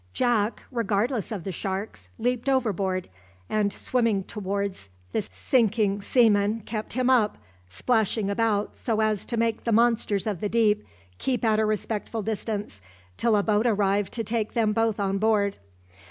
Jack, 0.13 0.63
regardless 0.71 1.31
of 1.31 1.43
the 1.43 1.51
sharks, 1.51 2.09
leaped 2.17 2.49
overboard, 2.49 3.07
and 3.47 3.71
swimming 3.71 4.23
towards 4.23 4.89
the 5.11 5.21
sinking 5.31 6.01
seaman, 6.01 6.61
kept 6.61 6.93
him 6.93 7.07
up, 7.07 7.37
splashing 7.69 8.27
about 8.27 8.75
so 8.75 8.99
as 8.99 9.25
to 9.25 9.37
make 9.37 9.63
the 9.63 9.71
monsters 9.71 10.25
of 10.25 10.39
the 10.41 10.49
deep 10.49 10.83
keep 11.19 11.45
at 11.45 11.59
a 11.59 11.65
respectful 11.67 12.23
distance 12.23 12.81
till 13.15 13.35
a 13.35 13.43
boat 13.43 13.67
arrived 13.67 14.11
to 14.13 14.23
take 14.23 14.53
them 14.53 14.73
both 14.73 14.99
on 14.99 15.19
board. 15.19 15.57